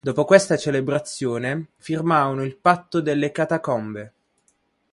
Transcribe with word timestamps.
Dopo 0.03 0.25
questa 0.25 0.57
celebrazione, 0.57 1.67
firmarono 1.77 2.43
il 2.43 2.57
"Patto 2.57 3.01
delle 3.01 3.31
Catacombe". 3.31 4.13